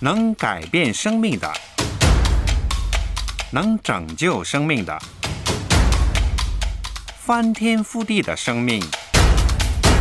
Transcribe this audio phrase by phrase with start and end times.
[0.00, 1.52] 能改变生命的，
[3.50, 4.96] 能拯救生命的，
[7.18, 8.80] 翻天覆地的生命，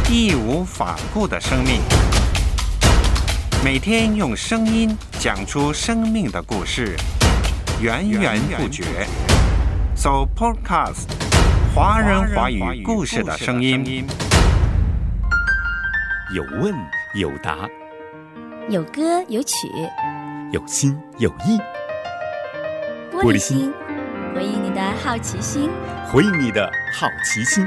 [0.08, 1.82] 义无反顾的生命。
[3.64, 6.96] 每天用声音讲出生命的故事，
[7.82, 9.08] 源源不绝。
[9.96, 11.08] So Podcast，
[11.74, 14.06] 华人华语故事的声音。
[16.36, 16.72] 有问
[17.16, 17.68] 有答，
[18.70, 19.70] 有歌有曲，
[20.52, 21.58] 有心有意。
[23.14, 23.72] 玻璃心，
[24.36, 25.70] 回应你的好奇心。
[26.12, 27.66] 回应你的好奇心。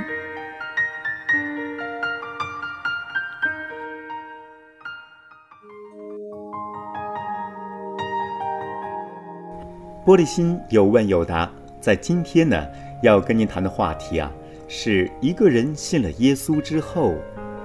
[10.04, 12.62] 玻璃心有问有答，在今天呢，
[13.02, 14.30] 要跟您谈的话题啊，
[14.68, 17.14] 是一个人信了耶稣之后，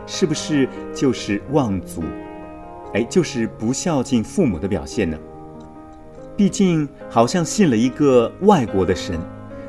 [0.08, 2.02] 是不是就是望祖？
[2.96, 5.18] 哎，就是不孝敬父母的表现呢？
[6.38, 9.20] 毕竟好像信了一个外国的神，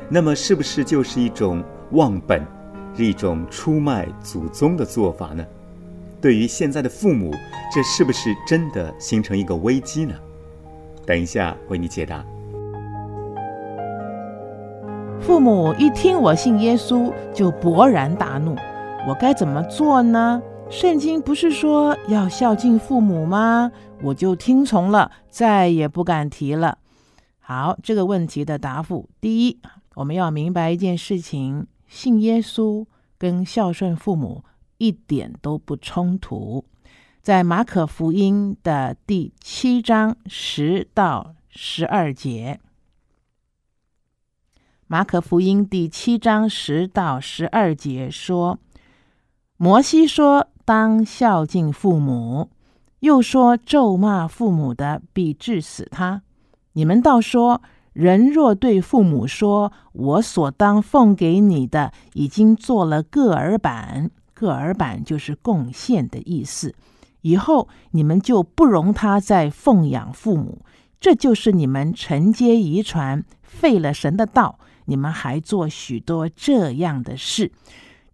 [0.07, 2.41] 那么是不是就是一种忘本，
[2.95, 5.45] 是一种出卖祖宗的做法呢？
[6.21, 7.33] 对于现在的父母，
[7.73, 10.15] 这是不是真的形成一个危机呢？
[11.05, 12.23] 等一下为你解答。
[15.19, 18.55] 父母一听我信耶稣，就勃然大怒。
[19.05, 20.41] 我该怎么做呢？
[20.69, 23.71] 圣经不是说要孝敬父母吗？
[24.01, 26.77] 我就听从了，再也不敢提了。
[27.39, 29.59] 好，这个问题的答复：第一，
[29.95, 32.85] 我们要明白一件事情，信耶稣
[33.17, 34.43] 跟孝顺父母
[34.77, 36.65] 一点都不冲突。
[37.21, 42.59] 在马可福音的第七章十到十二节。
[44.85, 48.59] 马可福音第七章十到十二节说
[49.57, 52.49] ：“摩西说，当孝敬父母；
[52.99, 56.23] 又说，咒骂父母的，必治死他。
[56.73, 57.61] 你们倒说，
[57.93, 66.75] 人若对父母说，我所当奉给你的，已经做了个儿板，个儿板就是贡献的意思。
[67.21, 70.65] 以后你们就不容他再奉养父母，
[70.99, 74.59] 这就是你们承接遗传，废了神的道。”
[74.89, 77.51] 你们还做许多这样的事，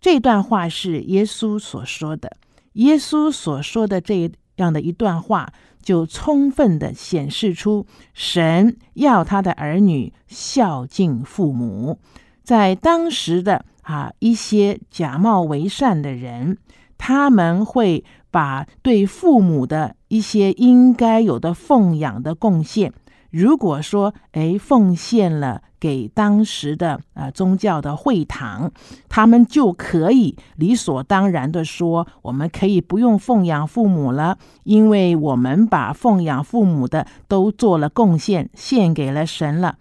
[0.03, 2.35] 这段话是耶稣所说的。
[2.73, 11.99] 耶稣所说的这样的一段话，就充分的显示出神要他的儿女孝敬父母。
[12.43, 16.57] 在当时的啊一些假冒为善的人，
[16.97, 22.91] 他们会把对父母的一些应该有的奉养的贡献，
[23.31, 25.61] 如果说哎奉献了。
[25.83, 28.71] 给当时的呃宗教的会堂，
[29.09, 39.77] 他们就可以理所当然的说，我们可以不用奉养父母了，因为我们把奉养父母的都做了贡献，献给了神了。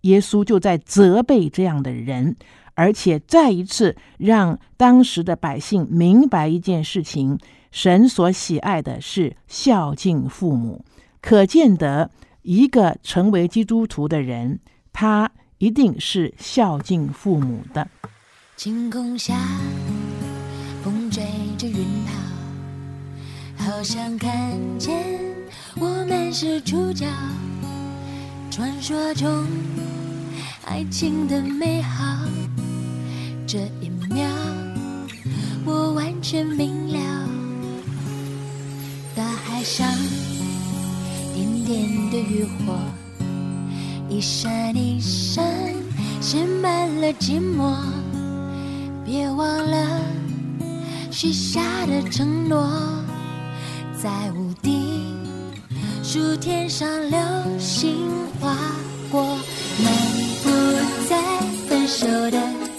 [0.00, 2.34] 耶稣就在责备这样的人，
[2.74, 7.38] 而且再一次让当时的百姓明白一件事情：
[7.70, 10.84] 神所喜爱的是孝敬父母。
[11.20, 12.10] 可见得
[12.42, 14.58] 一个成为基督徒的人。
[14.92, 17.88] 他一定是孝敬父母的。
[18.56, 19.38] 晴空下，
[20.84, 21.22] 风追
[21.56, 25.18] 着云涛，好像看见
[25.76, 27.06] 我们是主角。
[28.50, 29.46] 传说中
[30.66, 32.18] 爱情的美好，
[33.46, 34.28] 这一秒
[35.64, 37.28] 我完全明了。
[39.16, 39.86] 大海上
[41.34, 42.78] 点点的渔火。
[44.10, 45.44] 一闪一闪，
[46.20, 47.76] 写满了寂寞。
[49.04, 50.00] 别忘了
[51.12, 52.68] 许下的承诺，
[53.96, 55.16] 在屋顶
[56.02, 57.18] 数天上流
[57.58, 58.08] 星
[58.40, 58.56] 划
[59.12, 59.92] 过，漫
[60.42, 60.50] 步
[61.08, 61.16] 在
[61.68, 62.69] 分手的。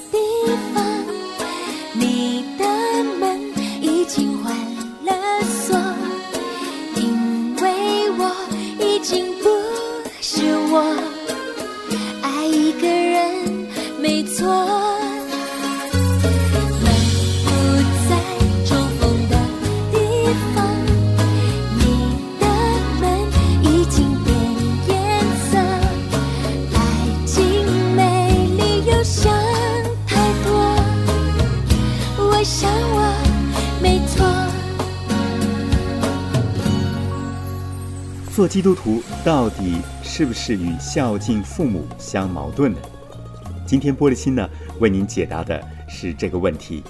[38.33, 42.79] 做基督徒到底是不是与孝敬父母相矛盾呢？
[43.67, 44.49] 今天玻璃心呢
[44.79, 46.81] 为您解答的是这个问题。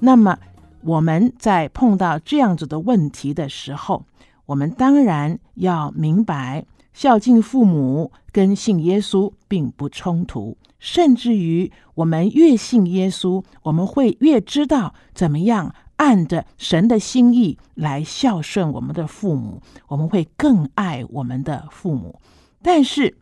[0.00, 0.38] 那么
[0.80, 4.06] 我们在碰到这样子的问题的时候，
[4.46, 6.64] 我们当然要明白，
[6.94, 10.56] 孝敬父母跟信耶稣并不冲突。
[10.78, 22.18] 甚至于，我们越信耶稣，我们会越知道怎么样按着神的心意来孝顺我们的父母，我们会更爱我们的父母。
[22.62, 23.16] 但是，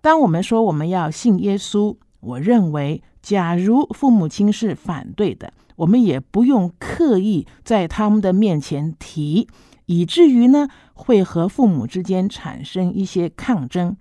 [0.00, 9.48] 当我们说我们要信耶稣，我认为，假如父母亲是反对的，我们也不用刻意在他们的面前提，
[9.86, 13.96] 以至于呢，会和父母之间产生一些抗争。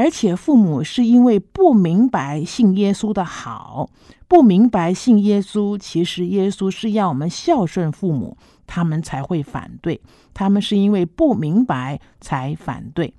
[0.00, 3.90] 而且父母是因为不明白信耶稣的好，
[4.26, 8.34] 不明白信耶稣，其实耶稣是要我们孝顺父母，
[8.66, 10.00] 他们才会反对。
[10.32, 13.12] 他们是因为不明白才反对。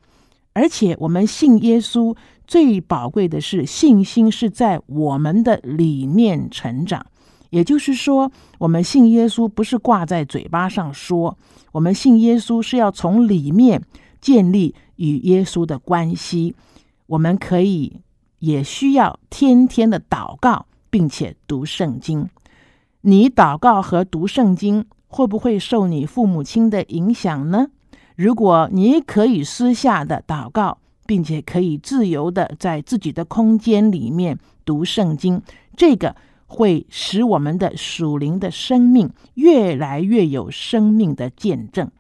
[0.54, 2.18] 而且我们信耶稣
[2.48, 7.06] 最宝贵的是信心是在我们的里面成长，
[7.52, 11.38] 也就是说，我们信耶稣不是挂在嘴巴上说，
[11.74, 13.80] 我们信耶稣是要从里面
[14.20, 16.56] 建立与耶稣的关系。
[17.12, 18.00] 我们可以
[18.40, 22.30] 也需要天天的祷告，并且读圣经。
[23.02, 27.68] 你祷告和读圣经会不会受你父母亲的影响呢？
[28.16, 35.42] 如果你可以私下的祷告，并且可以自由的在自己的空间里面读圣经，
[35.76, 36.16] 这个
[36.48, 41.92] 会使我们的属灵的生命越来越有生命的见证。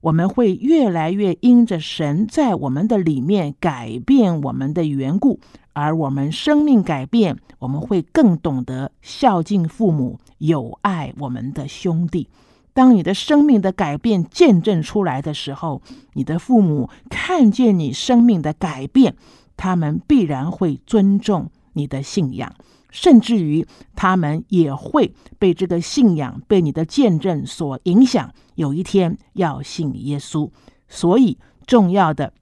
[0.00, 5.40] 我们会越来越因着神在我们的里面改变我们的缘故，
[5.72, 12.28] 而我们生命改变，我们会更懂得孝敬父母，友爱我们的兄弟。
[12.72, 19.16] 当你的生命的改变见证出来的时候，你的父母看见你生命的改变，
[19.56, 22.54] 他们必然会尊重你的信仰。
[22.90, 23.66] 甚至于，
[23.96, 30.50] 他们也会被这个信仰、被你的见证所影响，有一天要信耶稣。
[30.88, 32.32] 所以，重要的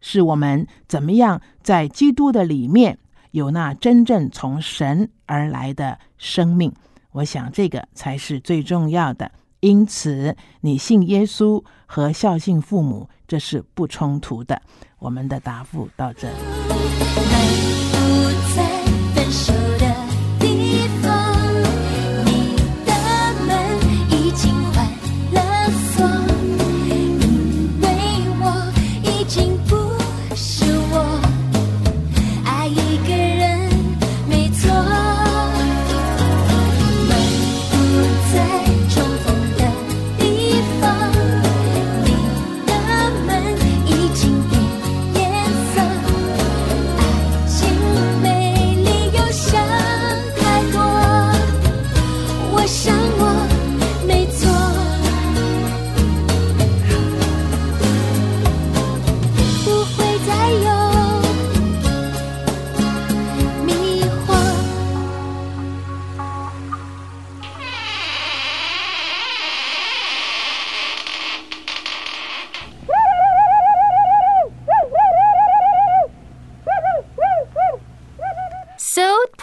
[0.00, 2.98] 是我们怎么样在基督的里面
[3.30, 6.72] 有那真正从神而来的生命。
[7.12, 9.30] 我想，这个才是最重要的。
[9.60, 14.60] 因此，你信耶稣和孝敬父母，这是不冲突的。
[14.98, 16.28] 我们的答复到这。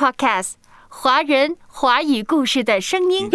[0.04, 0.56] Podcast
[0.90, 3.30] 华人华语故事的声音。